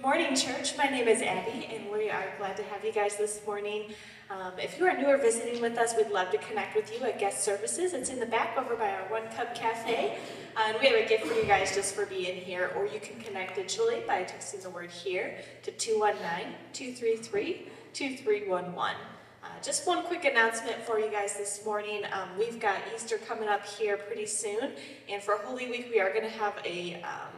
[0.00, 0.76] Morning, church.
[0.76, 3.92] My name is Abby, and we are glad to have you guys this morning.
[4.30, 7.04] Um, if you are new or visiting with us, we'd love to connect with you
[7.04, 7.94] at guest services.
[7.94, 10.16] It's in the back over by our One Cup Cafe.
[10.56, 13.00] Uh, and we have a gift for you guys just for being here, or you
[13.00, 15.34] can connect digitally by texting the word here
[15.64, 18.96] to 219 233 2311.
[19.42, 22.02] Uh, just one quick announcement for you guys this morning.
[22.12, 24.70] Um, we've got Easter coming up here pretty soon,
[25.08, 27.37] and for Holy Week, we are going to have a um,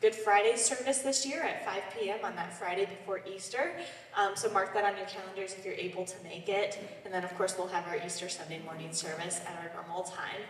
[0.00, 2.20] Good Friday service this year at 5 p.m.
[2.24, 3.76] on that Friday before Easter.
[4.16, 6.78] Um, so mark that on your calendars if you're able to make it.
[7.04, 10.40] And then, of course, we'll have our Easter Sunday morning service at our normal time.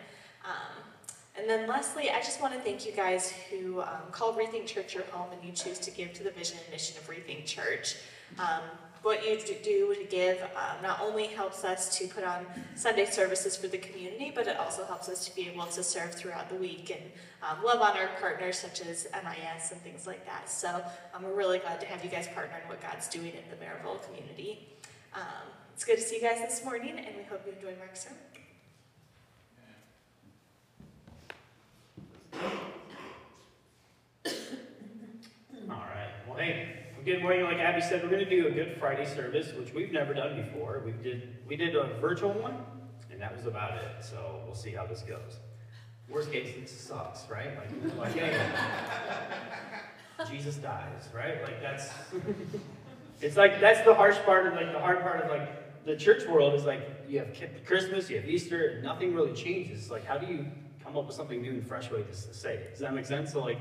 [0.44, 0.84] Um,
[1.36, 4.94] and then lastly, I just want to thank you guys who um, called Rethink Church
[4.94, 7.96] your home and you choose to give to the vision and mission of Rethink Church.
[9.02, 13.56] What you do to give um, not only helps us to put on Sunday services
[13.56, 16.56] for the community, but it also helps us to be able to serve throughout the
[16.56, 17.00] week and
[17.42, 20.50] um, love on our partners such as MIS and things like that.
[20.50, 23.44] So um, we're really glad to have you guys partner in what God's doing in
[23.48, 24.68] the Maryville community.
[25.14, 28.04] Um, it's good to see you guys this morning, and we hope you enjoy Mark's
[28.04, 28.18] sermon.
[35.70, 36.10] All right.
[36.28, 36.80] Well, hey.
[37.10, 37.42] Good morning.
[37.42, 40.40] Like Abby said, we're going to do a Good Friday service, which we've never done
[40.40, 40.80] before.
[40.84, 42.54] We did we did a virtual one,
[43.10, 44.04] and that was about it.
[44.04, 45.40] So we'll see how this goes.
[46.08, 47.50] Worst case, it sucks, right?
[47.58, 48.40] Like, like hey,
[50.30, 51.42] Jesus dies, right?
[51.42, 51.90] Like that's
[53.20, 56.28] it's like that's the harsh part of like the hard part of like the church
[56.28, 59.90] world is like you have Christmas, you have Easter, nothing really changes.
[59.90, 60.46] Like how do you
[60.80, 62.68] come up with something new and fresh way to say?
[62.70, 63.32] Does that make sense?
[63.32, 63.58] So like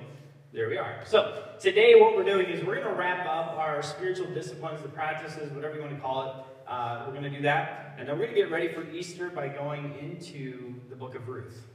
[0.52, 1.04] there we are.
[1.06, 4.90] So today what we're doing is we're going to wrap up our spiritual disciplines, the
[4.90, 6.34] practices, whatever you want to call it.
[6.68, 7.96] Uh, we're going to do that.
[8.00, 11.28] And then we're going to get ready for Easter by going into the book of
[11.28, 11.68] Ruth.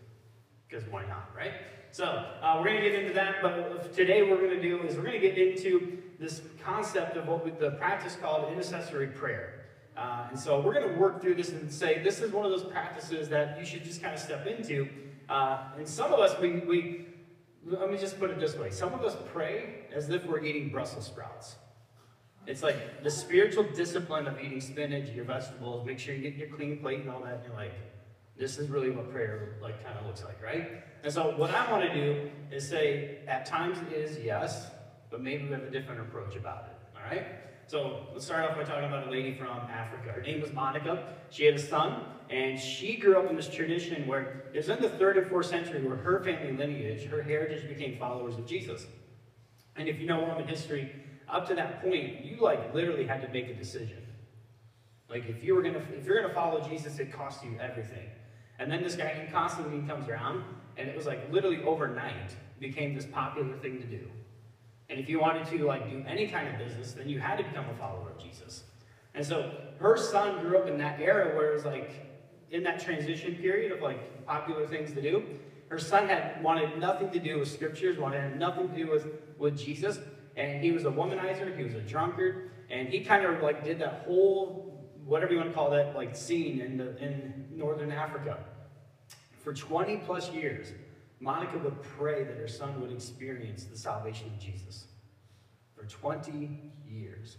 [0.69, 1.53] Because why not, right?
[1.93, 3.37] So uh, we're going to get into that.
[3.43, 7.17] But today what we're going to do is we're going to get into this concept
[7.17, 9.67] of what we, the practice called intercessory prayer.
[9.97, 12.51] Uh, and so we're going to work through this and say this is one of
[12.51, 14.89] those practices that you should just kind of step into.
[15.29, 17.07] Uh, and some of us, we, we
[17.67, 18.71] let me just put it this way.
[18.71, 21.57] Some of us pray as if we're eating Brussels sprouts.
[22.47, 26.49] It's like the spiritual discipline of eating spinach, your vegetables, make sure you get your
[26.49, 27.37] clean plate and all that.
[27.37, 27.73] And you're like,
[28.37, 30.83] this is really what prayer like kind of looks like, right?
[31.03, 34.67] And so what I want to do is say, at times it is yes,
[35.11, 37.27] but maybe we have a different approach about it, all right?
[37.67, 40.13] So let's start off by talking about a lady from Africa.
[40.13, 41.15] Her name was Monica.
[41.31, 44.81] She had a son, and she grew up in this tradition where it was in
[44.83, 48.87] the third and fourth century where her family lineage, her heritage became followers of Jesus.
[49.77, 50.93] And if you know Roman history,
[51.29, 53.99] up to that point, you like literally had to make a decision.
[55.09, 58.09] Like if you were gonna, if you're gonna follow Jesus, it cost you everything.
[58.59, 60.45] And then this guy Constantine comes around,
[60.77, 64.09] and it was like literally overnight became this popular thing to do.
[64.95, 67.43] And if you wanted to like do any kind of business, then you had to
[67.43, 68.63] become a follower of Jesus.
[69.13, 71.91] And so her son grew up in that era where it was like
[72.53, 75.25] in that transition period of like popular things to do.
[75.69, 79.59] Her son had wanted nothing to do with scriptures, wanted nothing to do with, with
[79.59, 79.99] Jesus.
[80.37, 83.81] And he was a womanizer, he was a drunkard, and he kind of like did
[83.81, 88.39] that whole, whatever you want to call that, like scene in, the, in northern Africa.
[89.43, 90.69] For 20 plus years,
[91.25, 94.87] Monica would pray that her son would experience the salvation of Jesus.
[95.75, 97.39] For 20 years.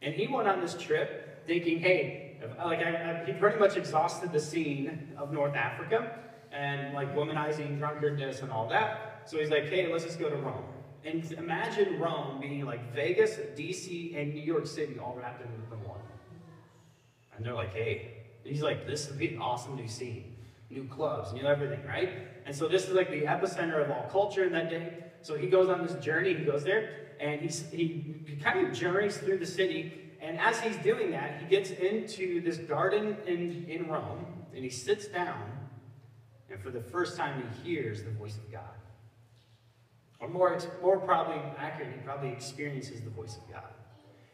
[0.00, 4.32] And he went on this trip thinking, hey, like I, I, he pretty much exhausted
[4.32, 6.20] the scene of North Africa
[6.52, 9.22] and like womanizing, drunkardness, and all that.
[9.26, 10.64] So he's like, hey, let's just go to Rome.
[11.04, 16.00] And imagine Rome being like Vegas, DC, and New York City all wrapped into one.
[17.36, 20.35] And they're like, hey, he's like, this would be an awesome new scene.
[20.70, 22.10] New clubs, new everything, right?
[22.44, 25.04] And so this is like the epicenter of all culture in that day.
[25.22, 26.90] So he goes on this journey, he goes there,
[27.20, 30.12] and he's, he kind of journeys through the city.
[30.20, 34.70] And as he's doing that, he gets into this garden in, in Rome, and he
[34.70, 35.40] sits down,
[36.50, 38.62] and for the first time he hears the voice of God.
[40.18, 43.70] Or more, more probably accurate, he probably experiences the voice of God.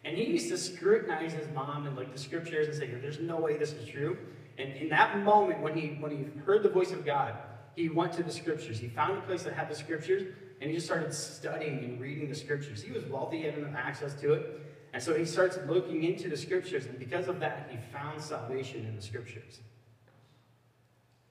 [0.05, 3.41] And he used to scrutinize his mom and like the scriptures and say, there's no
[3.41, 4.17] way this is true.
[4.63, 7.35] And in that moment, when he, when he heard the voice of God,
[7.75, 8.79] he went to the scriptures.
[8.79, 10.23] He found a place that had the scriptures,
[10.61, 12.81] and he just started studying and reading the scriptures.
[12.81, 14.61] He was wealthy, he had access to it.
[14.93, 18.87] And so he starts looking into the scriptures, and because of that, he found salvation
[18.87, 19.61] in the scriptures.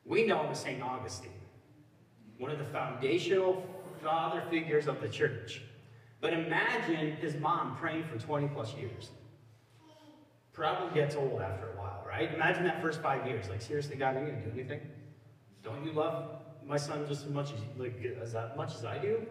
[0.04, 0.82] We know him as St.
[0.82, 1.32] Augustine,
[2.38, 3.64] one of the foundational
[4.04, 5.62] father figures of the church.
[6.20, 9.12] But imagine his mom praying for 20 plus years.
[10.54, 12.34] Probably gets old after a while, right?
[12.34, 13.50] Imagine that first five years.
[13.50, 14.82] Like, seriously, God, are you to do anything?
[15.64, 19.26] Don't you love my son just as much as like as much as I do?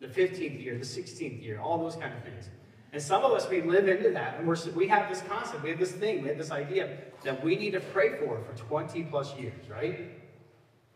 [0.00, 2.50] the 15th year, the 16th year, all those kind of things.
[2.92, 5.70] And some of us, we live into that, and we're, we have this concept, we
[5.70, 9.04] have this thing, we have this idea that we need to pray for for 20
[9.04, 10.12] plus years, right?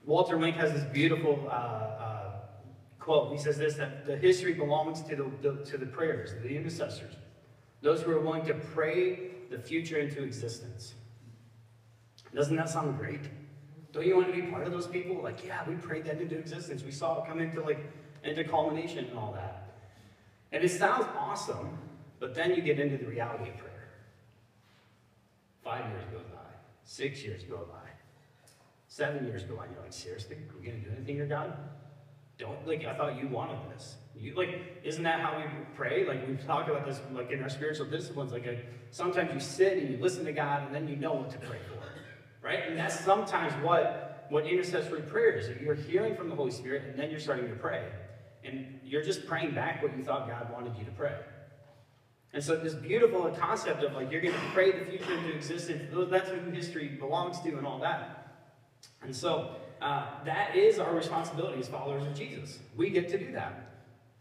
[0.05, 2.33] Walter Wink has this beautiful uh, uh,
[2.99, 3.33] quote.
[3.33, 7.17] He says this that the history belongs to the, the, to the prayers, the intercessors,
[7.83, 10.95] those who are willing to pray the future into existence.
[12.35, 13.23] Doesn't that sound great?
[13.93, 15.21] Don't you want to be part of those people?
[15.21, 16.85] Like, yeah, we prayed that into existence.
[16.85, 17.81] We saw it come into like
[18.23, 19.75] into culmination and all that.
[20.53, 21.79] And it sounds awesome,
[22.19, 23.89] but then you get into the reality of prayer.
[25.65, 26.51] Five years go by,
[26.85, 27.91] six years go by,
[28.89, 29.65] seven years go by.
[29.73, 31.57] You're like, seriously, are we gonna do anything here, God?
[32.39, 33.97] Don't like I thought you wanted this.
[34.35, 36.07] Like, isn't that how we pray?
[36.07, 38.33] Like we talk about this like in our spiritual disciplines.
[38.33, 38.61] Like a,
[38.91, 41.59] sometimes you sit and you listen to God, and then you know what to pray
[41.69, 41.81] for
[42.43, 42.69] right?
[42.69, 45.49] And that's sometimes what, what intercessory prayer is.
[45.61, 47.87] You're hearing from the Holy Spirit, and then you're starting to pray.
[48.45, 51.15] And you're just praying back what you thought God wanted you to pray.
[52.33, 55.83] And so this beautiful concept of like you're going to pray the future into existence,
[56.11, 58.37] that's who history belongs to and all that.
[59.03, 62.61] And so uh, that is our responsibility as followers of Jesus.
[62.77, 63.70] We get to do that,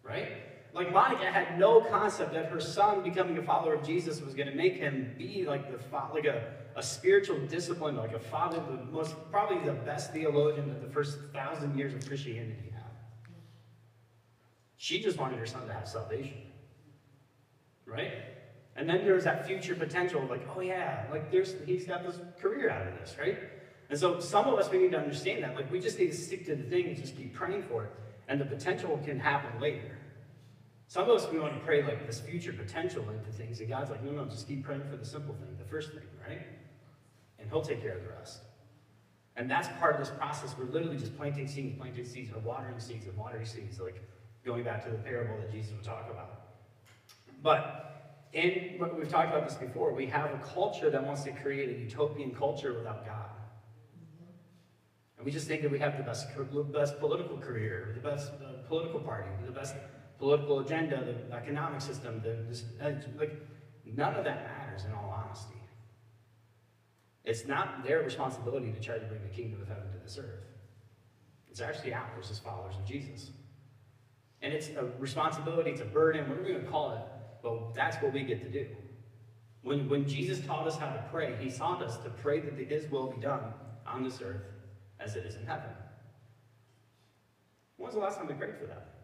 [0.10, 0.30] right?
[0.74, 4.50] Like Monica had no concept that her son becoming a follower of Jesus was going
[4.50, 6.44] to make him be like the like a
[6.80, 11.20] a spiritual discipline, like a father, the most, probably the best theologian that the first
[11.34, 12.84] thousand years of Christianity had.
[14.78, 16.38] She just wanted her son to have salvation.
[17.86, 18.14] Right?
[18.78, 22.70] And then there's that future potential, like, oh yeah, like there's he's got this career
[22.70, 23.38] out of this, right?
[23.90, 25.56] And so some of us we need to understand that.
[25.56, 27.92] Like we just need to stick to the thing and just keep praying for it.
[28.30, 29.98] And the potential can happen later.
[30.90, 33.92] Some of us we want to pray like this future potential into things, and God's
[33.92, 36.42] like, no, no, just keep praying for the simple thing, the first thing, right?
[37.40, 38.42] and He'll take care of the rest.
[39.36, 40.56] And that's part of this process.
[40.58, 44.02] We're literally just planting seeds, planting seeds, and watering seeds, and watering seeds, like
[44.46, 46.42] going back to the parable that Jesus would talk about.
[47.42, 51.70] But in we've talked about this before, we have a culture that wants to create
[51.70, 53.30] a utopian culture without God.
[55.18, 56.28] And we just think that we have the best,
[56.74, 59.76] best political career, the best uh, political party, the best
[60.20, 63.34] political agenda, the economic system, the, uh, like
[63.86, 65.56] none of that matters in all honesty.
[67.24, 70.44] It's not their responsibility to try to bring the kingdom of heaven to this earth.
[71.50, 73.32] It's actually ours as followers of Jesus.
[74.42, 77.02] And it's a responsibility, it's a burden, whatever we're going to call it,
[77.42, 78.68] but that's what we get to do.
[79.62, 82.90] When, when Jesus taught us how to pray, he taught us to pray that his
[82.90, 83.42] will be done
[83.86, 84.44] on this earth
[85.00, 85.70] as it is in heaven.
[87.78, 88.99] When was the last time we prayed for that?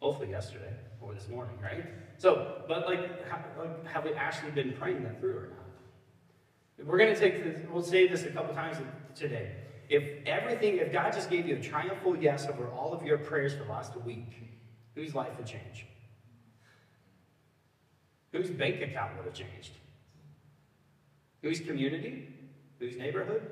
[0.00, 1.84] Hopefully yesterday or this morning, right?
[2.18, 3.44] So, but like, have,
[3.84, 6.86] have we actually been praying that through or not?
[6.86, 8.76] We're going to take this, we'll say this a couple times
[9.14, 9.52] today.
[9.88, 13.54] If everything, if God just gave you a triumphal yes over all of your prayers
[13.54, 14.32] for the last week,
[14.94, 15.86] whose life would change?
[18.32, 19.72] Whose bank account would have changed?
[21.42, 22.28] Whose community?
[22.78, 23.42] Whose neighborhood?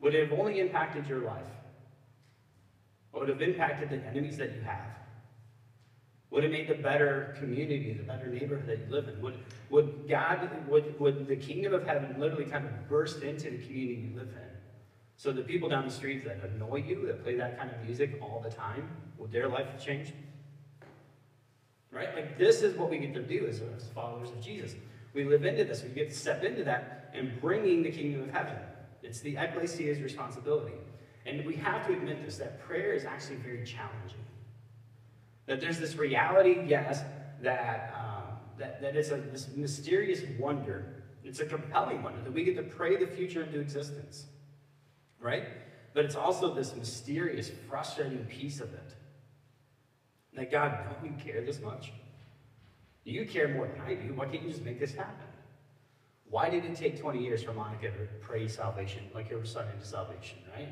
[0.00, 1.44] Would it have only impacted your life?
[3.12, 4.99] Or would have impacted the enemies that you have?
[6.30, 9.20] Would it make the better community, the better neighborhood that you live in?
[9.20, 9.38] Would,
[9.70, 14.10] would God, would, would the kingdom of heaven literally kind of burst into the community
[14.12, 14.50] you live in?
[15.16, 18.18] So the people down the street that annoy you, that play that kind of music
[18.22, 18.88] all the time,
[19.18, 20.12] would their life change?
[21.90, 22.14] Right?
[22.14, 24.76] Like this is what we get to do as, as followers of Jesus.
[25.12, 25.82] We live into this.
[25.82, 28.54] We get to step into that and bringing the kingdom of heaven.
[29.02, 30.76] It's the ecclesia's responsibility.
[31.26, 34.24] And we have to admit this, that prayer is actually very challenging.
[35.50, 37.02] That there's this reality, yes,
[37.42, 41.02] that, um, that, that it's a, this mysterious wonder.
[41.24, 44.26] It's a compelling wonder that we get to pray the future into existence,
[45.18, 45.42] right?
[45.92, 48.94] But it's also this mysterious, frustrating piece of it.
[50.34, 51.92] That God, don't you care this much?
[53.02, 54.14] You care more than I do.
[54.14, 55.26] Why can't you just make this happen?
[56.26, 59.84] Why did it take 20 years for Monica to pray salvation, like her son into
[59.84, 60.68] salvation, right?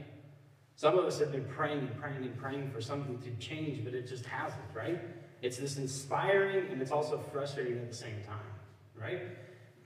[0.78, 3.94] Some of us have been praying and praying and praying for something to change, but
[3.94, 5.00] it just hasn't, right?
[5.42, 8.54] It's this inspiring and it's also frustrating at the same time,
[8.94, 9.22] right?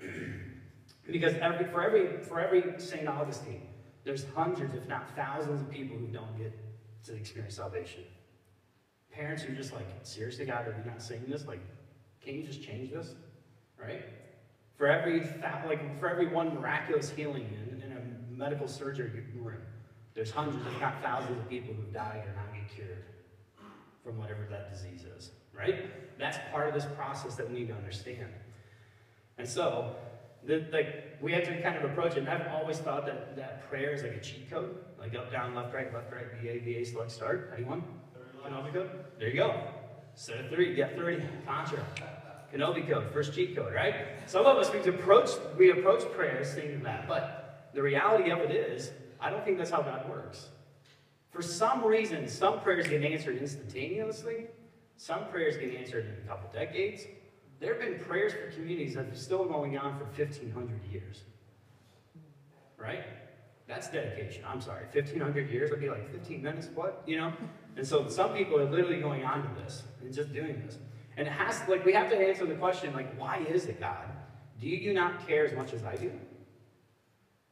[1.11, 3.09] because every, for every for every St.
[3.09, 3.69] Augustine,
[4.05, 6.53] there's hundreds, if not thousands, of people who don't get
[7.05, 8.05] to experience salvation.
[9.11, 11.47] Parents who are just like, seriously, God, are you not saying this?
[11.47, 11.61] Like,
[12.21, 13.15] can you just change this?
[13.83, 14.03] Right?
[14.77, 15.21] For every
[15.67, 19.57] like for every one miraculous healing in, in a medical surgery room,
[20.15, 23.05] there's hundreds, if not thousands, of people who've died or not get cured
[24.05, 25.91] from whatever that disease is, right?
[26.19, 28.29] That's part of this process that we need to understand.
[29.39, 29.97] And so,
[30.45, 32.19] the, like, we have to kind of approach it.
[32.19, 35.55] And I've always thought that, that prayer is like a cheat code, like up, down,
[35.55, 37.53] left, right, left, right, VA, VA, select, start.
[37.57, 37.83] Anyone?
[38.45, 38.91] Konami code?
[39.19, 39.63] There you go.
[40.15, 41.23] Set of three, get 30.
[41.47, 41.85] Contra.
[42.53, 43.95] Konami code, first cheat code, right?
[44.27, 48.51] Some of us, we approach, we approach prayers thinking that, but the reality of it
[48.51, 48.91] is,
[49.23, 50.49] I don't think that's how God works.
[51.31, 54.47] For some reason, some prayers get answered instantaneously,
[54.97, 57.05] some prayers get answered in a couple decades.
[57.61, 61.23] There have been prayers for communities that are still going on for 1,500 years.
[62.77, 63.05] Right?
[63.69, 64.45] That's dedication.
[64.47, 64.85] I'm sorry.
[64.93, 67.03] 1,500 years would be like 15 minutes, what?
[67.07, 67.33] You know?
[67.77, 70.79] And so some people are literally going on to this and just doing this.
[71.17, 74.09] And it has, like, we have to answer the question, like, why is it, God?
[74.61, 76.13] Do you not care as much as I do?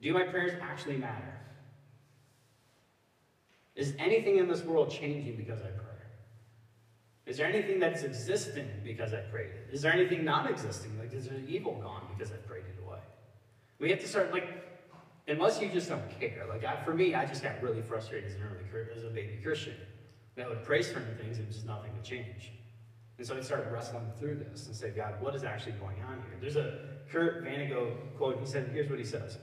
[0.00, 1.40] Do my prayers actually matter?
[3.80, 5.86] Is anything in this world changing because I pray?
[7.24, 9.68] Is there anything that's existing because I prayed it?
[9.72, 10.98] Is there anything not existing?
[10.98, 12.98] Like, is there evil gone because I prayed it away?
[13.78, 14.48] We have to start, like,
[15.28, 16.44] unless you just don't care.
[16.46, 19.40] Like, I, for me, I just got really frustrated as an early, as a baby
[19.42, 19.76] Christian.
[20.38, 22.52] I would pray certain things and just nothing would change.
[23.16, 26.16] And so I started wrestling through this and say, God, what is actually going on
[26.16, 26.36] here?
[26.38, 28.40] There's a Kurt Vonnegut quote.
[28.40, 29.38] He said, here's what he says.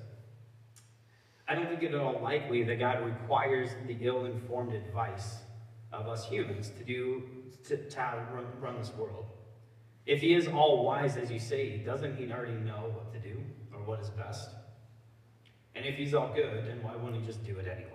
[1.47, 5.37] I don't think it at all likely that God requires the ill-informed advice
[5.93, 7.23] of us humans to do
[7.67, 9.25] to, to run, run this world.
[10.05, 13.37] If he is all wise, as you say, doesn't he already know what to do
[13.73, 14.49] or what is best?
[15.75, 17.91] And if he's all good, then why wouldn't he just do it anyway?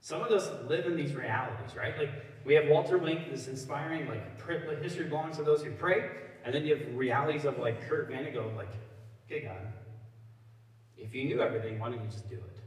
[0.00, 1.96] Some of us live in these realities, right?
[1.98, 2.10] Like
[2.44, 6.10] we have Walter Wink, this inspiring, like history belongs to those who pray,
[6.44, 8.68] and then you have realities of like Kurt Vonnegut, like,
[9.26, 9.56] okay, God,
[10.98, 12.58] if you knew everything, why don't you just do it?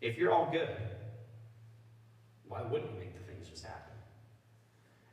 [0.00, 0.76] If you're all good,
[2.46, 3.94] why wouldn't you make the things just happen?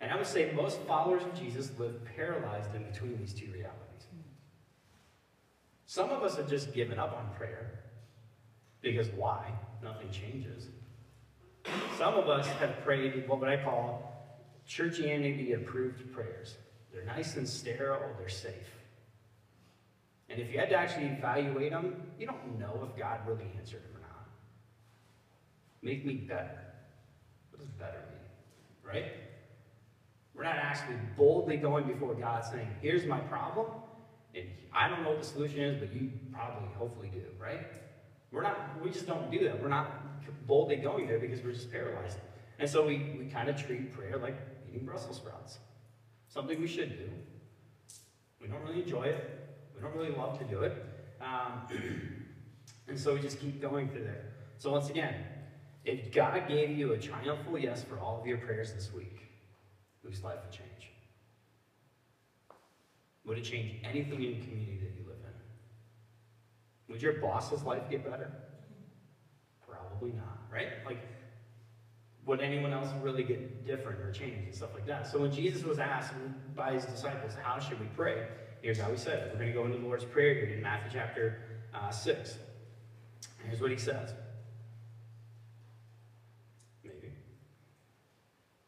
[0.01, 3.79] And I would say most followers of Jesus live paralyzed in between these two realities.
[5.85, 7.79] Some of us have just given up on prayer
[8.81, 9.51] because why?
[9.83, 10.67] Nothing changes.
[11.97, 14.09] Some of us have prayed what would I call
[14.67, 16.57] churchianity approved prayers.
[16.93, 18.78] They're nice and sterile, they're safe.
[20.29, 23.83] And if you had to actually evaluate them, you don't know if God really answered
[23.83, 24.27] them or not.
[25.81, 26.59] Make me better.
[27.49, 28.93] What does better mean?
[28.93, 29.11] Right?
[30.35, 33.67] We're not actually boldly going before God saying, here's my problem,
[34.35, 37.65] and I don't know what the solution is, but you probably, hopefully do, right?
[38.31, 39.61] We're not, we just don't do that.
[39.61, 42.19] We're not boldly going there because we're just paralyzed.
[42.59, 44.37] And so we, we kind of treat prayer like
[44.69, 45.57] eating Brussels sprouts.
[46.27, 47.09] Something we should do.
[48.41, 49.48] We don't really enjoy it.
[49.79, 50.85] We don't really love to do it.
[51.21, 51.61] Um,
[52.87, 54.25] and so we just keep going through there.
[54.57, 55.15] So once again,
[55.85, 59.19] if God gave you a triumphal yes for all of your prayers this week,
[60.03, 60.91] whose life would change?
[63.25, 66.91] Would it change anything in the community that you live in?
[66.93, 68.31] Would your boss's life get better?
[69.65, 70.69] Probably not, right?
[70.85, 70.99] Like,
[72.25, 75.07] would anyone else really get different or change and stuff like that?
[75.07, 76.13] So when Jesus was asked
[76.55, 78.27] by his disciples, how should we pray?
[78.61, 79.29] Here's how he said it.
[79.33, 81.39] We're going to go into the Lord's Prayer here in Matthew chapter
[81.73, 82.37] uh, 6.
[83.45, 84.13] Here's what he says.
[86.83, 87.13] Maybe.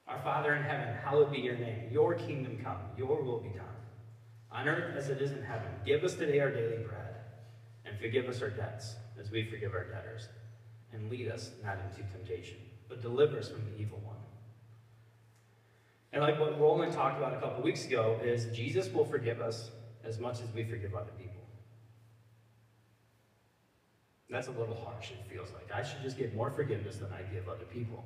[0.08, 1.90] Our Father in heaven, hallowed be your name.
[1.92, 2.78] Your kingdom come.
[2.98, 3.66] Your will be done.
[4.52, 5.68] On earth as it is in heaven.
[5.86, 7.16] Give us today our daily bread.
[7.86, 10.30] And forgive us our debts as we forgive our debtors
[10.94, 12.58] and lead us not into temptation,
[12.88, 14.18] but deliver us from the evil one.
[16.14, 19.72] And like what Roland talked about a couple weeks ago, is Jesus will forgive us
[20.04, 21.42] as much as we forgive other people.
[24.30, 25.70] That's a little harsh, it feels like.
[25.74, 28.06] I should just get more forgiveness than I give other people.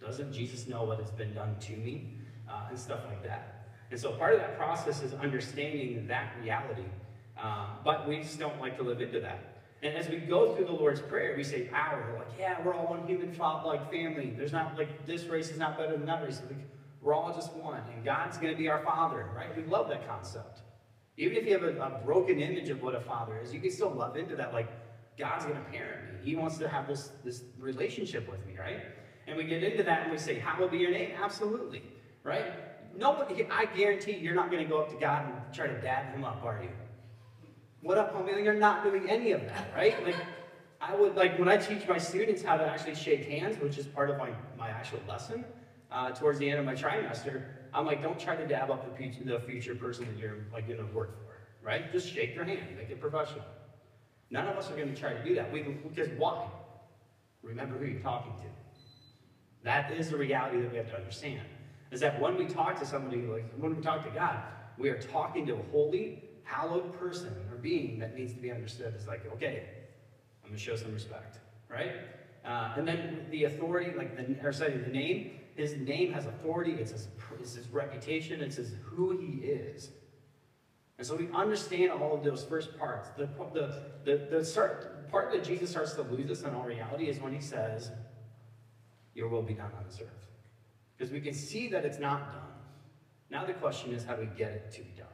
[0.00, 2.18] Doesn't Jesus know what has been done to me?
[2.48, 3.68] Uh, and stuff like that.
[3.90, 6.84] And so part of that process is understanding that reality.
[7.42, 9.54] Um, but we just don't like to live into that.
[9.82, 12.74] And as we go through the Lord's Prayer, we say, our, we're like, yeah, we're
[12.74, 14.32] all one human like family.
[14.36, 16.40] There's not like this race is not better than that race.
[17.02, 19.54] We're all just one, and God's going to be our Father, right?
[19.54, 20.60] We love that concept.
[21.16, 23.70] Even if you have a, a, broken image of what a father is, you can
[23.70, 24.52] still love into that.
[24.52, 24.68] Like,
[25.16, 26.30] God's going to parent me.
[26.30, 28.80] He wants to have this, this relationship with me, right?
[29.26, 31.12] And we get into that and we say, How will be your name?
[31.22, 31.82] Absolutely,
[32.24, 32.52] right?
[32.96, 36.12] Nobody, I guarantee you're not going to go up to God and try to dab
[36.12, 36.70] him up, are you?
[37.80, 38.42] What up, homie?
[38.42, 40.04] You're not doing any of that, right?
[40.04, 40.16] Like,
[40.80, 43.86] I would, like, when I teach my students how to actually shake hands, which is
[43.86, 45.44] part of my, my actual lesson,
[45.90, 47.44] uh, towards the end of my trimester,
[47.74, 50.68] I'm like, don't try to dab up the future, the future person that you're, like,
[50.68, 51.90] going to work for, right?
[51.90, 53.44] Just shake their hand, make it professional.
[54.30, 55.52] None of us are going to try to do that.
[55.52, 56.46] We, because why?
[57.42, 58.48] Remember who you're talking to.
[59.64, 61.42] That is the reality that we have to understand.
[61.90, 64.38] Is that when we talk to somebody, like when we talk to God,
[64.78, 68.94] we are talking to a holy, hallowed person or being that needs to be understood
[68.96, 69.68] as like, okay,
[70.42, 71.38] I'm going to show some respect,
[71.68, 71.92] right?
[72.44, 76.72] Uh, and then the authority, like the, or sorry, the name, his name has authority,
[76.72, 77.08] it's his,
[77.40, 79.90] it's his reputation, it's his who he is.
[80.98, 83.08] And so we understand all of those first parts.
[83.16, 87.08] The, the, the, the start, part that Jesus starts to lose us in all reality
[87.08, 87.90] is when he says,
[89.14, 90.28] Your will be done on this earth.
[90.96, 92.42] Because we can see that it's not done.
[93.30, 95.06] Now the question is, how do we get it to be done?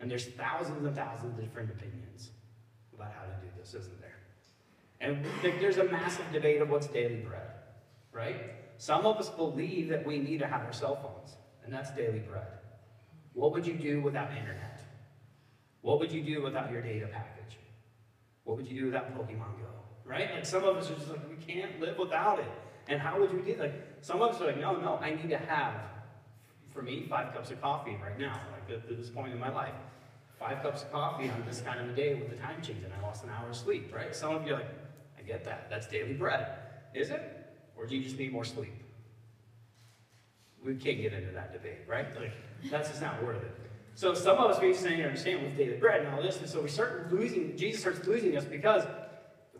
[0.00, 2.30] And there's thousands and thousands of different opinions
[2.92, 4.21] about how to do this, isn't there?
[5.02, 7.50] And there's a massive debate of what's daily bread,
[8.12, 8.36] right?
[8.78, 12.20] Some of us believe that we need to have our cell phones, and that's daily
[12.20, 12.46] bread.
[13.34, 14.80] What would you do without internet?
[15.80, 17.58] What would you do without your data package?
[18.44, 19.66] What would you do without Pokemon Go?
[20.04, 20.30] Right?
[20.32, 22.52] Like some of us are just like, we can't live without it.
[22.88, 25.30] And how would you do like some of us are like, no, no, I need
[25.30, 25.74] to have,
[26.72, 29.74] for me, five cups of coffee right now, like at this point in my life.
[30.38, 32.92] Five cups of coffee on this kind of a day with the time change and
[32.92, 34.14] I lost an hour of sleep, right?
[34.14, 34.81] Some of you are like,
[35.22, 35.68] I get that.
[35.70, 36.46] That's daily bread.
[36.94, 37.22] Is it?
[37.76, 38.72] Or do you just need more sleep?
[40.64, 42.06] We can't get into that debate, right?
[42.14, 42.32] Like,
[42.70, 43.50] that's just not worth it.
[43.94, 46.62] So some of us we to understand with daily bread and all this, and so
[46.62, 48.84] we start losing, Jesus starts losing us because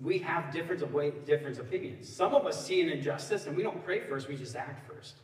[0.00, 2.09] we have different of way, different opinions.
[2.09, 5.16] Some of us see an injustice and we don't pray first, we just act first.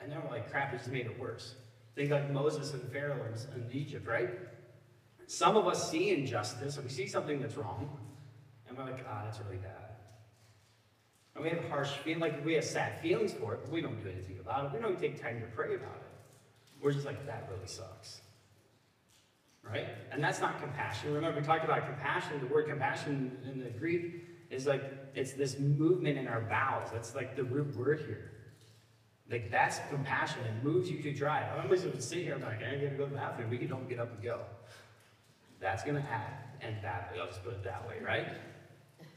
[0.00, 1.54] And then we're like, crap, it just made it worse.
[1.94, 4.30] Think like Moses and Pharaoh in, in Egypt, right?
[5.26, 7.88] Some of us see injustice and we see something that's wrong,
[8.70, 9.90] and we're like, ah, oh, that's really bad.
[11.34, 14.02] And we have harsh feelings, like we have sad feelings for it, but we don't
[14.02, 14.72] do anything about it.
[14.72, 16.82] We don't take time to pray about it.
[16.82, 18.20] We're just like, that really sucks.
[19.62, 19.88] Right?
[20.10, 21.12] And that's not compassion.
[21.12, 22.40] Remember, we talked about compassion.
[22.40, 24.82] The word compassion in the Greek is like,
[25.14, 26.90] it's this movement in our bowels.
[26.92, 28.30] That's like the root word here.
[29.30, 30.38] Like, that's compassion.
[30.44, 31.44] It moves you to drive.
[31.56, 33.50] I'm always going to sit here, I'm like, I gotta go to the bathroom.
[33.50, 34.40] We don't get up and go.
[35.60, 38.26] That's going to act and that, I'll just put it that way, right?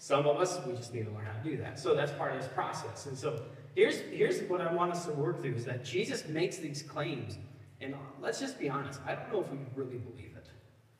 [0.04, 1.80] Some of us, we just need to learn how to do that.
[1.80, 3.06] So that's part of this process.
[3.06, 3.42] And so
[3.74, 7.38] here's, here's what I want us to work through is that Jesus makes these claims.
[7.80, 10.50] And let's just be honest, I don't know if we really believe it.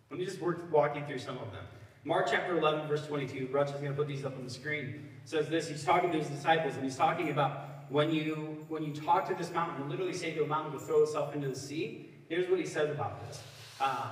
[0.10, 1.66] Let me just work, walk you through some of them.
[2.06, 5.10] Mark chapter 11, verse 22, Rutch is going to put these up on the screen.
[5.26, 8.94] says this, he's talking to his disciples, and he's talking about when you, when you
[8.94, 11.56] talk to this mountain, and literally say to a mountain to throw itself into the
[11.56, 13.44] sea, here's what he says about this.
[13.82, 14.12] Um,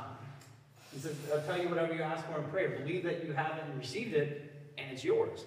[0.94, 2.78] he says, I'll tell you whatever you ask for in prayer.
[2.84, 4.51] Believe that you haven't received it,
[4.84, 5.46] and it's yours.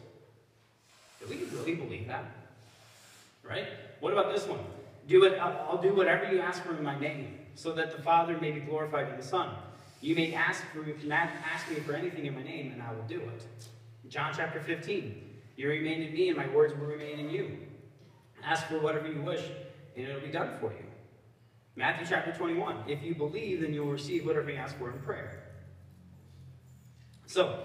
[1.20, 2.24] Do we really believe that?
[3.42, 3.66] Right?
[4.00, 4.60] What about this one?
[5.06, 8.38] Do it, I'll do whatever you ask for in my name, so that the Father
[8.40, 9.50] may be glorified in the Son.
[10.00, 13.20] You may ask, for, ask me for anything in my name, and I will do
[13.20, 13.46] it.
[14.08, 15.30] John chapter 15.
[15.56, 17.58] You remain in me, and my words will remain in you.
[18.42, 19.42] Ask for whatever you wish,
[19.96, 20.84] and it'll be done for you.
[21.76, 22.84] Matthew chapter 21.
[22.86, 25.42] If you believe, then you'll receive whatever you ask for in prayer.
[27.26, 27.64] So,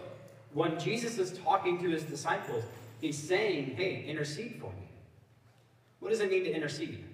[0.53, 2.63] when Jesus is talking to his disciples,
[3.01, 4.89] he's saying, hey, intercede for me.
[5.99, 7.05] What does it mean to intercede?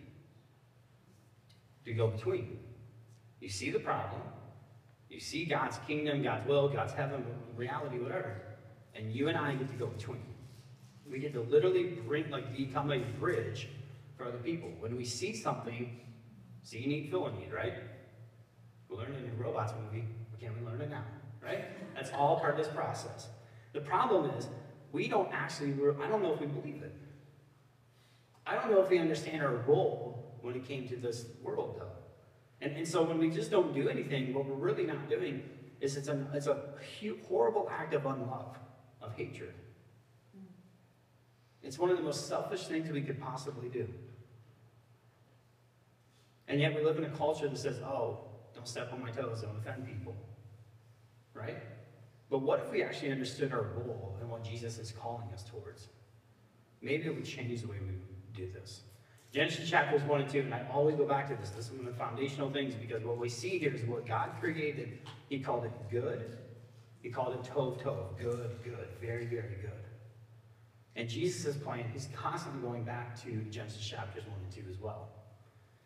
[1.85, 2.59] To go between.
[3.41, 4.21] You see the problem,
[5.09, 7.23] you see God's kingdom, God's will, God's heaven,
[7.55, 8.41] reality, whatever,
[8.95, 10.23] and you and I get to go between.
[11.09, 13.69] We get to literally bring, like, become a bridge
[14.17, 14.69] for other people.
[14.79, 15.99] When we see something,
[16.63, 17.73] see need, fill a need, right?
[18.89, 20.05] We learned in the robots movie,
[20.39, 21.03] can we learn it now?
[21.45, 21.65] right?
[21.95, 23.29] That's all part of this process.
[23.73, 24.47] The problem is,
[24.91, 26.93] we don't actually, I don't know if we believe it.
[28.45, 31.87] I don't know if we understand our role when it came to this world, though.
[32.61, 35.41] And, and so when we just don't do anything, what we're really not doing
[35.81, 36.59] is it's a, it's a
[37.27, 38.57] horrible act of unlove,
[39.01, 39.53] of hatred.
[40.37, 40.43] Mm.
[41.63, 43.87] It's one of the most selfish things we could possibly do.
[46.47, 48.19] And yet we live in a culture that says, oh,
[48.53, 50.15] don't step on my toes, don't offend people
[51.35, 51.57] right?
[52.29, 55.87] But what if we actually understood our role and what Jesus is calling us towards?
[56.81, 57.95] Maybe it would change the way we
[58.33, 58.81] do this.
[59.31, 61.49] Genesis chapters 1 and 2, and I always go back to this.
[61.49, 64.31] This is one of the foundational things because what we see here is what God
[64.39, 64.99] created.
[65.29, 66.37] He called it good.
[67.01, 69.71] He called it tov tov, good, good, very, very good.
[70.95, 75.09] And Jesus' plan, he's constantly going back to Genesis chapters 1 and 2 as well.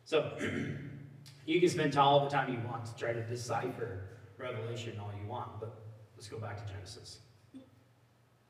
[0.06, 0.38] So,
[1.46, 4.02] you can spend all the time you want to try to decipher
[4.38, 5.89] Revelation all you want, but
[6.20, 7.20] let's go back to Genesis.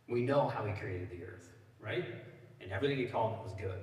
[0.07, 2.03] We know how he created the earth, right?
[2.59, 3.77] And everything he called it was good.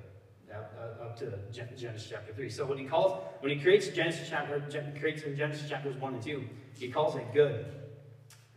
[0.53, 2.51] Up, to Genesis chapter 3.
[2.51, 4.61] So when he calls, when he creates Genesis chapter,
[4.99, 6.44] creates in Genesis chapters 1 and 2,
[6.77, 7.66] he calls it good.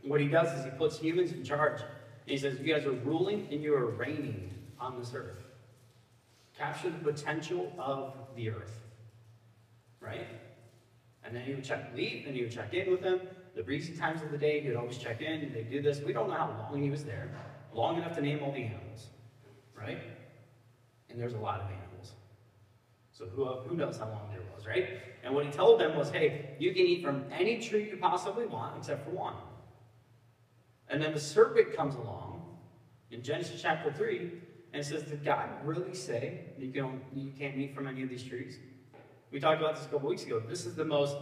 [0.02, 1.82] What he does is he puts humans in charge.
[1.82, 1.90] And
[2.26, 5.44] he says, You guys are ruling and you are reigning on this earth.
[6.58, 8.82] Capture the potential of the earth.
[10.00, 10.28] Right?
[11.24, 13.20] And then he would check leave, and he would check in with them,
[13.56, 16.02] the breezy times of the day, he'd always check in, and they'd do this.
[16.02, 17.30] We don't know how long he was there.
[17.74, 19.08] long enough to name all the animals,
[19.78, 20.00] right?
[21.10, 22.14] And there's a lot of animals.
[23.12, 25.00] So who, who knows how long there was, right?
[25.24, 28.46] And what he told them was, hey, you can eat from any tree you possibly
[28.46, 29.36] want except for one.
[30.90, 32.58] And then the serpent comes along
[33.12, 34.32] in Genesis chapter 3
[34.74, 38.24] and says, Did God really say you, can, you can't eat from any of these
[38.24, 38.58] trees?
[39.32, 40.42] We talked about this a couple weeks ago.
[40.48, 41.18] This is the most,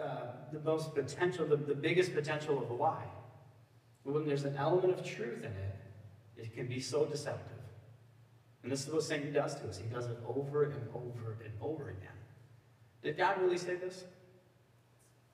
[0.00, 3.06] uh, the most potential, the, the biggest potential of a lie.
[4.02, 5.76] When there's an element of truth in it,
[6.36, 7.58] it can be so deceptive.
[8.62, 9.78] And this is what Satan does to us.
[9.78, 12.08] He does it over and over and over again.
[13.02, 14.04] Did God really say this?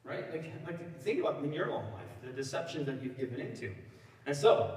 [0.05, 0.31] Right?
[0.31, 3.73] Like, like think about in your own life, the deception that you've given into.
[4.27, 4.77] And so,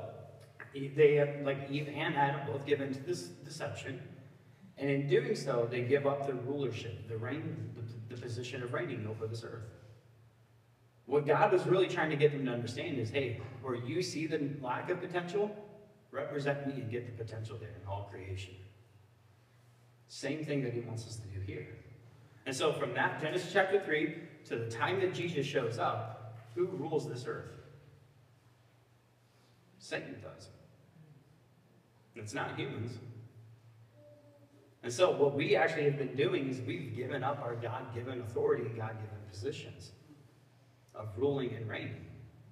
[0.74, 4.00] they have, like Eve and Adam both give into this deception.
[4.78, 8.74] And in doing so, they give up their rulership, the reign, the, the position of
[8.74, 9.64] reigning over this earth.
[11.10, 14.28] What God was really trying to get them to understand is, hey, where you see
[14.28, 15.50] the lack of potential,
[16.12, 18.54] represent me and get the potential there in all creation.
[20.08, 21.66] Same thing that he wants us to do here.
[22.46, 26.68] And so from that, Genesis chapter 3, to the time that Jesus shows up, who
[26.68, 27.54] rules this earth?
[29.80, 30.50] Satan does.
[32.16, 33.00] It's not humans.
[34.84, 38.68] And so what we actually have been doing is we've given up our God-given authority
[38.68, 39.94] and God-given positions
[41.00, 42.06] of ruling and reigning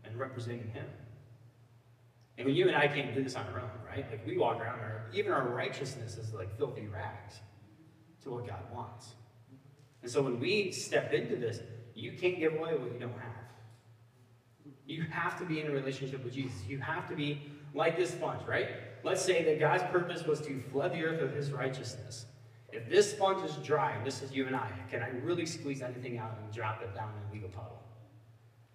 [0.06, 0.86] and representing him.
[2.38, 4.10] And when you and I can't do this on our own, right?
[4.10, 7.36] Like we walk around, our, even our righteousness is like filthy rags
[8.24, 9.16] to what God wants.
[10.02, 11.60] And so when we step into this,
[11.94, 13.32] you can't give away what you don't have.
[14.86, 16.64] You have to be in a relationship with Jesus.
[16.68, 17.42] You have to be
[17.74, 18.70] like this sponge, right?
[19.04, 22.26] Let's say that God's purpose was to flood the earth with his righteousness.
[22.72, 25.82] If this sponge is dry, and this is you and I, can I really squeeze
[25.82, 27.82] anything out and drop it down leave a puddle?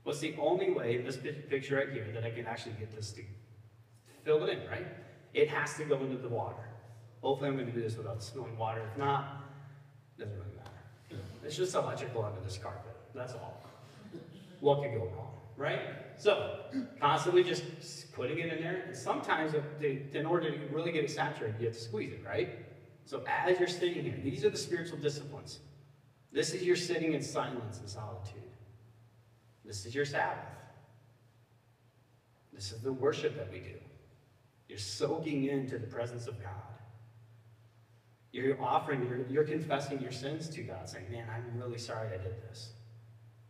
[0.04, 3.12] What's the only way in this picture right here that I can actually get this
[3.12, 3.22] to
[4.24, 4.86] fill it in, right?
[5.32, 6.68] It has to go into the water.
[7.22, 8.82] Hopefully I'm going to do this without spilling water.
[8.90, 9.44] If not,
[10.18, 11.22] it doesn't really matter.
[11.44, 12.96] It's just electrical under this carpet.
[13.14, 13.62] That's all.
[14.60, 15.80] What could go wrong, right?
[16.16, 16.60] So,
[17.00, 18.84] constantly just putting it in there.
[18.86, 22.50] And sometimes, in order to really get it saturated, you have to squeeze it, right?
[23.04, 25.60] So as you're sitting here, these are the spiritual disciplines.
[26.32, 28.42] This is your sitting in silence and solitude.
[29.72, 30.36] This is your Sabbath.
[32.52, 33.78] This is the worship that we do.
[34.68, 36.74] You're soaking into the presence of God.
[38.32, 42.18] You're offering, you're, you're confessing your sins to God, saying, Man, I'm really sorry I
[42.18, 42.72] did this.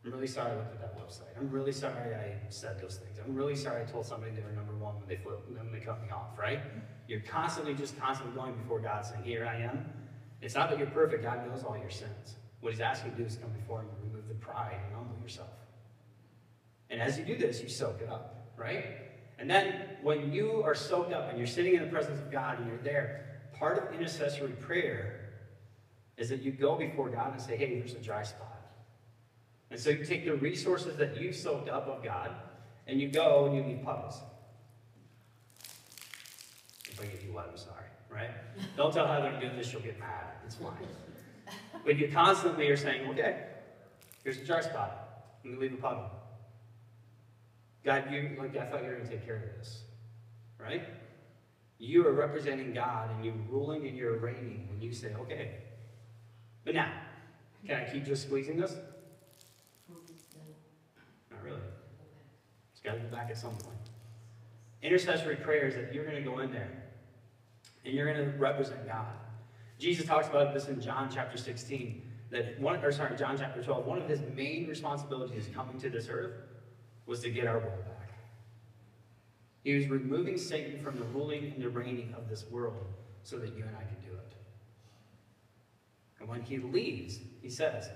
[0.05, 1.37] I'm really sorry I looked at that website.
[1.37, 3.19] I'm really sorry I said those things.
[3.19, 5.81] I'm really sorry I told somebody they were number one when they flipped, when they
[5.81, 6.61] cut me off, right?
[7.09, 9.93] You're constantly, just constantly going before God saying, Here I am.
[10.41, 11.25] It's not that you're perfect.
[11.25, 12.37] God knows all your sins.
[12.61, 14.95] What he's asking you to do is come before him and remove the pride and
[14.95, 15.49] humble yourself.
[16.93, 18.85] And as you do this, you soak it up, right?
[19.39, 22.59] And then when you are soaked up and you're sitting in the presence of God
[22.59, 25.31] and you're there, part of intercessory prayer
[26.19, 28.61] is that you go before God and say, Hey, there's a dry spot.
[29.71, 32.31] And so you take the resources that you've soaked up of God,
[32.87, 34.21] and you go and you leave puddles.
[36.91, 38.31] If I give you what, I'm sorry, right?
[38.77, 40.27] Don't tell Heather to do this, she'll get mad.
[40.45, 40.73] It's fine.
[41.87, 43.47] But you constantly are saying, okay,
[44.23, 45.39] here's the dry spot.
[45.43, 46.22] Let me leave a puddle.
[47.85, 49.83] God, you like I thought you were gonna take care of this.
[50.59, 50.85] Right?
[51.79, 55.57] You are representing God and you're ruling and you're reigning when you say, okay.
[56.65, 56.93] But now,
[57.67, 58.77] can I keep just squeezing this?
[61.29, 61.59] Not really.
[62.73, 63.77] It's got to go back at some point.
[64.81, 66.71] Intercessory prayer is that you're going to go in there
[67.85, 69.07] and you're going to represent God.
[69.81, 72.01] Jesus talks about this in John chapter 16.
[72.31, 73.85] That one, or sorry, John chapter 12.
[73.85, 76.35] One of his main responsibilities coming to this earth
[77.07, 78.13] was to get our world back.
[79.65, 82.87] He was removing Satan from the ruling and the reigning of this world
[83.23, 84.35] so that you and I can do it.
[86.21, 87.89] And when he leaves, he says,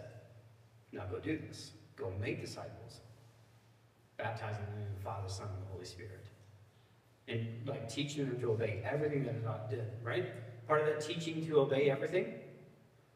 [0.92, 1.72] Now go do this.
[1.96, 3.00] Go make disciples
[4.16, 6.26] baptizing them in the Father, Son, and the Holy Spirit.
[7.28, 10.26] And like teaching them to obey everything that God did, right?
[10.66, 12.34] Part of that teaching to obey everything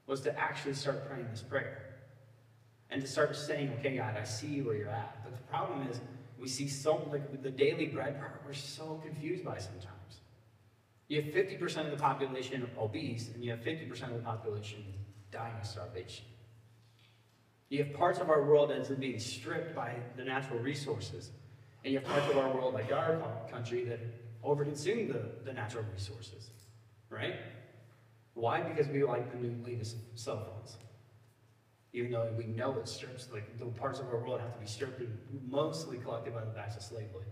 [0.06, 1.89] was to actually start praying this prayer.
[2.90, 5.22] And to start saying, okay, God, I see where you're at.
[5.22, 6.00] But the problem is,
[6.40, 10.20] we see so, like the daily bread part, we're so confused by sometimes.
[11.08, 14.82] You have 50% of the population obese, and you have 50% of the population
[15.30, 16.24] dying of starvation.
[17.68, 21.30] You have parts of our world that is being stripped by the natural resources.
[21.84, 24.00] And you have parts of our world, like our country, that
[24.44, 26.50] overconsume the, the natural resources.
[27.08, 27.36] Right?
[28.34, 28.60] Why?
[28.62, 30.76] Because we like the new latest cell phones.
[31.92, 34.66] Even though we know it strips, like the parts of our world have to be
[34.66, 37.26] stripped and mostly collected by the backs of slave labor.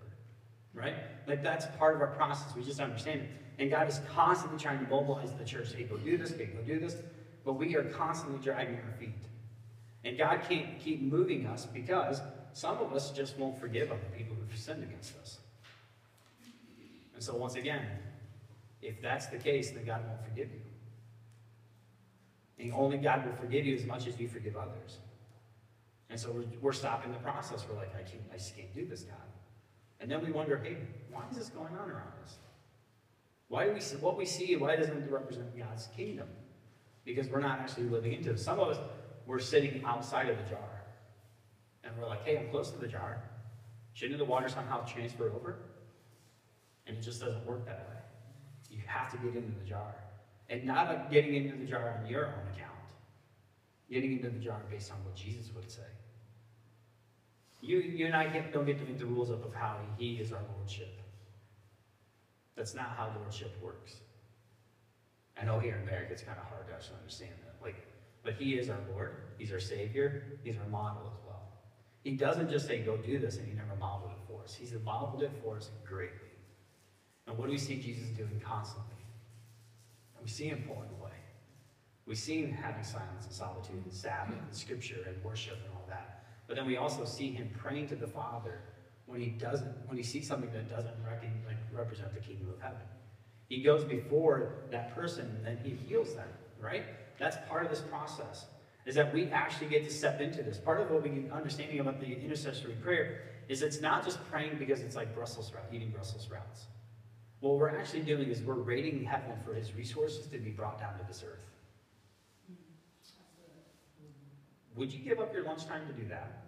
[0.75, 0.95] right?
[1.27, 2.55] Like that's part of our process.
[2.57, 3.31] We just understand it.
[3.59, 5.75] And God is constantly trying to mobilize the church.
[5.75, 6.97] Hey, go do this, hey, go do this.
[7.45, 9.15] But we are constantly dragging our feet.
[10.05, 12.21] And God can't keep moving us because
[12.53, 15.39] some of us just won't forgive other people who've sinned against us.
[17.15, 17.85] And so, once again,
[18.81, 20.61] if that's the case, then God won't forgive you.
[22.75, 24.99] Only God will forgive you as much as you forgive others.
[26.11, 27.65] And so we're, we're stopping the process.
[27.69, 29.17] We're like, I, can't, I just can't do this, God.
[30.01, 30.77] And then we wonder, hey,
[31.11, 32.39] why is this going on around us?
[33.49, 34.57] Why do we see what we see?
[34.57, 36.29] Why doesn't it represent God's kingdom?
[37.05, 38.39] Because we're not actually living into it.
[38.39, 38.79] Some of us,
[39.27, 40.85] we're sitting outside of the jar.
[41.85, 43.23] And we're like, hey, I'm close to the jar.
[43.95, 45.57] Shouldn't the water somehow transfer over?
[46.87, 47.97] And it just doesn't work that way.
[48.71, 49.95] You have to get into the jar.
[50.49, 52.75] And not getting into the jar on your own account.
[53.91, 55.83] Getting into the jar based on what Jesus would say.
[57.61, 60.33] You, you and I don't get to make the rules up of how he is
[60.33, 61.01] our lordship.
[62.57, 63.97] That's not how lordship works.
[65.41, 67.65] I know here in America it's kind of hard to actually understand that.
[67.65, 67.77] Like,
[68.25, 69.17] but he is our Lord.
[69.39, 70.39] He's our Savior.
[70.43, 71.43] He's our model as well.
[72.03, 74.55] He doesn't just say, go do this, and he never modeled it for us.
[74.55, 76.17] He's modeled it for us greatly.
[77.27, 78.97] And what do we see Jesus doing constantly?
[80.23, 81.13] We see him pulling away.
[82.07, 85.85] We see him having silence and solitude and Sabbath and scripture and worship and all
[85.89, 86.25] that.
[86.47, 88.61] But then we also see him praying to the Father
[89.07, 92.61] when he doesn't, when he sees something that doesn't reckon, like, represent the kingdom of
[92.61, 92.81] heaven.
[93.49, 96.29] He goes before that person and then he heals them,
[96.61, 96.85] right?
[97.19, 98.47] That's part of this process,
[98.87, 100.59] is that we actually get to step into this.
[100.59, 104.81] Part of what we understanding about the intercessory prayer is it's not just praying because
[104.81, 106.67] it's like Brussels sprout, eating Brussels sprouts.
[107.41, 110.99] What we're actually doing is we're raiding heaven for his resources to be brought down
[110.99, 111.39] to this earth.
[114.75, 116.45] Would you give up your lunchtime to do that?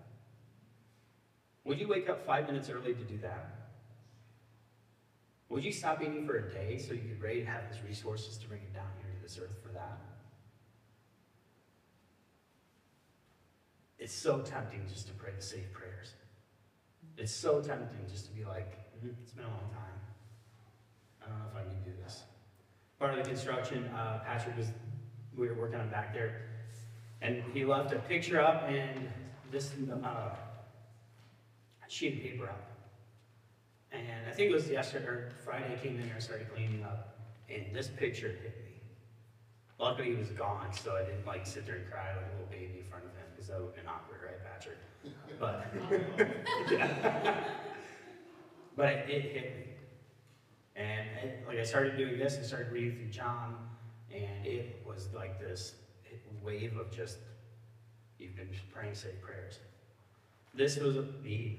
[1.64, 3.57] Would you wake up five minutes early to do that?
[5.48, 8.61] Would you stop eating for a day so you could raid heaven's resources to bring
[8.61, 9.98] it down here to this earth for that?
[13.98, 16.14] It's so tempting just to pray the safe prayers.
[17.18, 19.90] It's so tempting just to be like, mm, it's been a long time.
[21.31, 22.23] I don't know if I can do this.
[22.99, 24.69] Part of the construction, uh, Patrick was,
[25.37, 26.43] we were working on back there,
[27.23, 29.09] and he left a picture up and
[29.51, 29.73] this
[30.05, 30.31] uh,
[31.88, 32.66] sheet of paper up.
[33.93, 36.85] And I think it was yesterday or Friday, I came in here and started cleaning
[36.85, 38.81] up, and this picture hit me.
[39.79, 42.51] Luckily, he was gone, so I didn't like sit there and cry like a little
[42.51, 44.79] baby in front of him because that would have been awkward, right, Patrick?
[45.40, 45.66] But,
[48.77, 49.69] but it, it hit me.
[50.76, 53.56] And it, like I started doing this and started reading through John,
[54.12, 55.74] and it was like this
[56.42, 57.18] wave of just,
[58.18, 59.59] you've been praying safe prayers.
[60.54, 61.56] This was the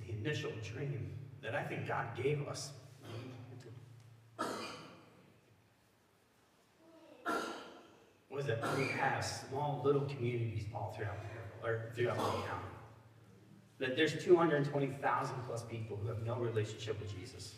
[0.00, 1.10] the initial dream
[1.42, 2.70] that I think God gave us.
[8.34, 11.16] Was that we have small little communities all throughout
[11.62, 12.74] or throughout the county
[13.78, 17.56] that there's 220,000 plus people who have no relationship with Jesus.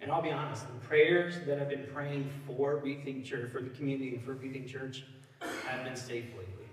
[0.00, 3.70] And I'll be honest, the prayers that I've been praying for Rethink Church, for the
[3.70, 5.04] community and for Rethink Church,
[5.40, 6.66] have been safe lately.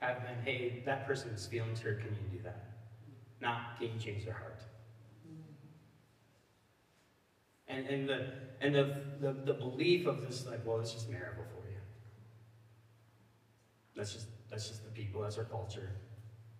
[0.00, 2.70] Have been, hey, that person is feeling hurt, can you do that?
[3.40, 4.60] Not, can you change their heart?
[7.72, 8.26] And, and the
[8.60, 11.78] and the, the, the belief of this, like, well, it's just miracle for you.
[13.96, 15.90] That's just that's just the people, that's our culture.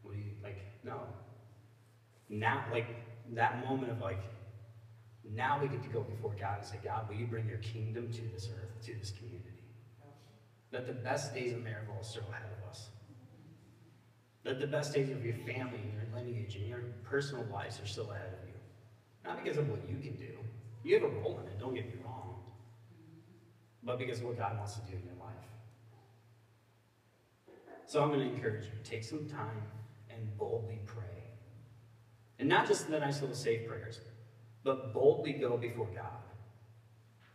[0.02, 1.00] We like, no.
[2.28, 2.86] Now, like
[3.34, 4.22] that moment of like,
[5.30, 8.10] now we get to go before God and say, God, will you bring your kingdom
[8.10, 9.50] to this earth, to this community?
[10.70, 12.88] That the best days of Maryville are still ahead of us.
[14.44, 17.86] That the best days of your family and your lineage and your personal lives are
[17.86, 18.54] still ahead of you.
[19.24, 20.32] Not because of what you can do.
[20.84, 22.36] You have a role in it, don't get me wrong.
[23.82, 25.32] But because of what God wants to do in your life.
[27.86, 29.62] So I'm going to encourage you, take some time
[30.08, 31.02] and boldly pray.
[32.38, 34.00] And not just the nice little safe prayers,
[34.64, 36.06] but boldly go before God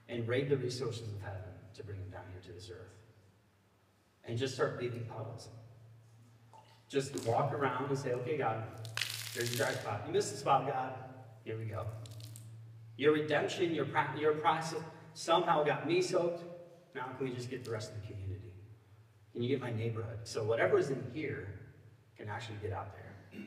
[0.10, 1.44] and raid the resources of heaven
[1.76, 2.96] to bring them down here to this earth.
[4.26, 5.50] And just start leaving puddles.
[6.90, 8.64] Just walk around and say, okay, God,
[9.36, 10.04] there's your dry spot.
[10.08, 10.94] You missed the spot, God.
[11.44, 11.86] Here we go.
[12.98, 13.88] Your redemption, your,
[14.20, 14.80] your process
[15.14, 16.44] somehow got me soaked.
[16.96, 18.52] Now can we just get the rest of the community?
[19.32, 20.20] Can you get my neighborhood?
[20.24, 21.48] So whatever's in here
[22.18, 23.42] can actually get out there.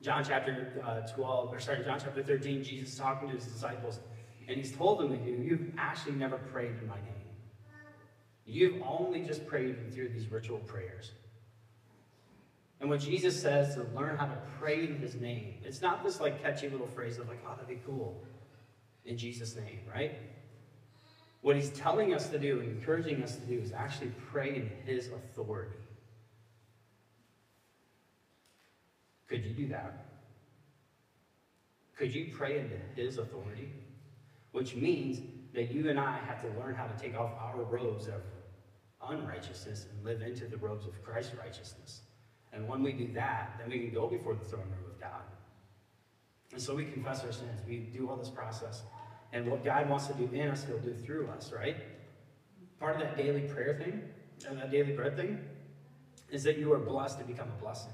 [0.00, 4.00] John chapter uh, 12, or sorry, John chapter 13, Jesus talking to his disciples,
[4.48, 7.14] and he's told them to do, you've actually never prayed in my name.
[8.46, 11.12] You've only just prayed through these ritual prayers.
[12.80, 16.20] And when Jesus says to learn how to pray in his name, it's not this
[16.20, 18.22] like catchy little phrase of like, oh, that'd be cool
[19.04, 20.14] in Jesus' name, right?
[21.42, 24.70] What he's telling us to do, and encouraging us to do, is actually pray in
[24.86, 25.76] his authority.
[29.26, 30.06] Could you do that?
[31.96, 33.72] Could you pray into his authority?
[34.52, 35.20] Which means
[35.54, 38.22] that you and I have to learn how to take off our robes of
[39.08, 42.02] unrighteousness and live into the robes of Christ's righteousness.
[42.52, 45.22] And when we do that, then we can go before the throne room of God.
[46.52, 47.60] And so we confess our sins.
[47.66, 48.82] We do all this process.
[49.32, 51.76] And what God wants to do in us, He'll do through us, right?
[52.80, 54.02] Part of that daily prayer thing,
[54.48, 55.38] and that daily bread thing,
[56.30, 57.92] is that you are blessed to become a blessing.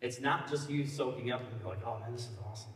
[0.00, 2.72] It's not just you soaking up and be like, oh man, this is awesome.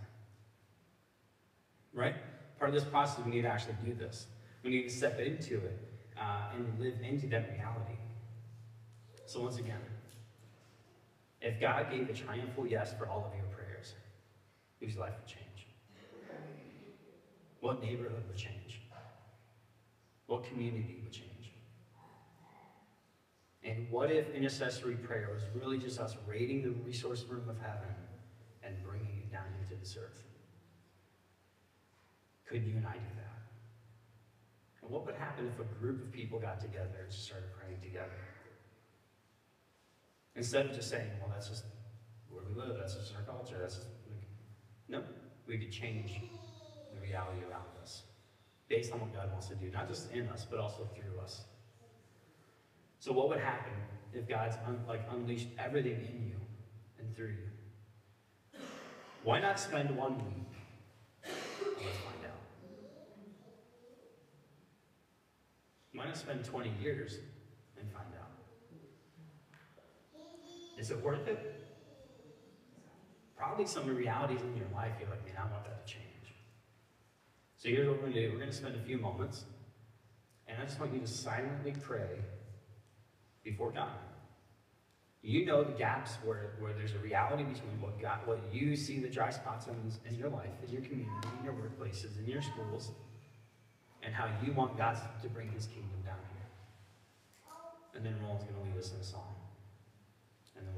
[1.93, 2.15] Right?
[2.59, 4.27] Part of this process, we need to actually do this.
[4.63, 5.79] We need to step into it
[6.21, 7.99] uh, and live into that reality.
[9.27, 9.81] So, once again,
[11.40, 13.94] if God gave a triumphal yes for all of your prayers,
[14.81, 15.66] whose life would change?
[17.61, 18.81] What neighborhood would change?
[20.27, 21.53] What community would change?
[23.62, 27.94] And what if intercessory prayer was really just us raiding the resource room of heaven
[28.62, 30.22] and bringing it down into this earth?
[32.49, 33.42] Could you and I do that?
[34.83, 37.81] And what would happen if a group of people got together and just started praying
[37.83, 38.36] together?
[40.37, 41.64] Instead of just saying, well, that's just
[42.29, 44.29] where we live, that's just our culture, that's just, like,
[44.88, 45.03] no,
[45.46, 46.20] we could change
[46.94, 48.03] the reality around us
[48.68, 51.44] based on what God wants to do, not just in us, but also through us.
[52.99, 53.72] So what would happen
[54.12, 56.37] if God's un, like unleashed everything in you
[56.99, 58.61] and through you?
[59.22, 60.53] Why not spend one week?
[61.25, 62.40] Let's find out.
[65.92, 67.18] Why not spend 20 years
[67.79, 68.27] and find out?
[70.87, 71.66] Is it worth it?
[73.37, 76.05] Probably some realities in your life you're like, man, I want that to change.
[77.57, 78.31] So here's what we're going to do.
[78.31, 79.46] We're going to spend a few moments,
[80.46, 82.20] and I just want you to silently pray
[83.42, 83.99] before God.
[85.22, 89.01] You know the gaps where, where there's a reality between what God, what you see
[89.01, 89.75] the dry spots in,
[90.09, 92.92] in your life, in your community, in your workplaces, in your schools,
[94.05, 96.46] and how you want God to bring his kingdom down here.
[97.96, 99.36] And then Roland's going to lead us in a song.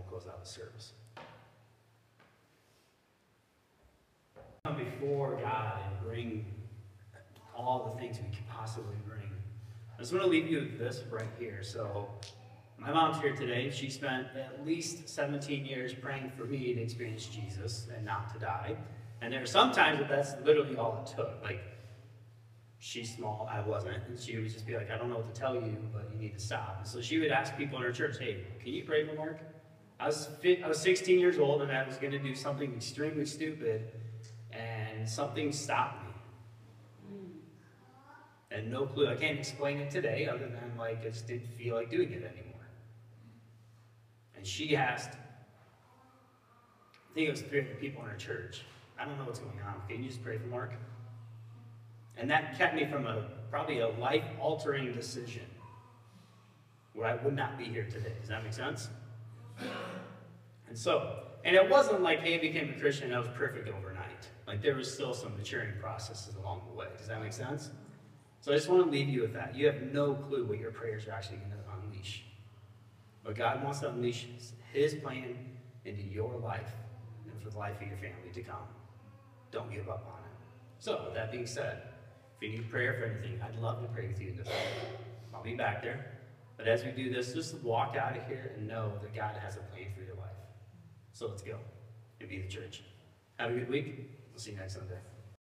[0.09, 0.93] Close out the service.
[4.65, 6.47] Come before God and bring
[7.55, 9.31] all the things we can possibly bring.
[9.97, 11.63] I just want to leave you with this right here.
[11.63, 12.09] So,
[12.79, 13.71] my mom's here today.
[13.71, 18.39] She spent at least 17 years praying for me to experience Jesus and not to
[18.39, 18.77] die.
[19.21, 21.43] And there are some times that that's literally all it took.
[21.43, 21.61] Like,
[22.79, 23.99] she's small, I wasn't.
[24.07, 26.19] And she would just be like, I don't know what to tell you, but you
[26.21, 26.77] need to stop.
[26.79, 29.41] And so she would ask people in her church, hey, can you pray for Mark?
[30.01, 33.27] I was, I was 16 years old and I was going to do something extremely
[33.27, 33.91] stupid,
[34.53, 36.11] and something stopped me.
[37.09, 37.25] Hmm.
[38.53, 39.09] And no clue.
[39.09, 42.23] I can't explain it today other than like I just didn't feel like doing it
[42.23, 42.69] anymore.
[44.37, 48.63] And she asked, I think it was three hundred people in her church.
[48.99, 49.83] I don't know what's going on.
[49.89, 50.73] Can you just pray for Mark?
[52.17, 55.47] And that kept me from a probably a life altering decision
[56.95, 58.13] where I would not be here today.
[58.21, 58.89] Does that make sense?
[60.69, 63.69] And so, and it wasn't like, hey, I became a Christian and I was perfect
[63.69, 64.29] overnight.
[64.47, 66.87] Like there was still some maturing processes along the way.
[66.97, 67.71] Does that make sense?
[68.41, 69.57] So I just want to leave you with that.
[69.57, 72.25] You have no clue what your prayers are actually going to unleash.
[73.25, 74.27] But God wants to unleash
[74.73, 75.37] His plan
[75.85, 76.71] into your life
[77.31, 78.57] and for the life of your family to come.
[79.51, 80.37] Don't give up on it.
[80.79, 81.83] So, with that being said,
[82.37, 84.49] if you need prayer for anything, I'd love to pray with you in this
[85.35, 86.18] I'll be back there.
[86.59, 89.57] But as we do this, just walk out of here and know that God has
[89.57, 90.37] a plan for your life.
[91.13, 91.57] So let's go
[92.21, 92.83] and be the church.
[93.39, 94.11] Have a good week.
[94.31, 94.99] We'll see you next Sunday.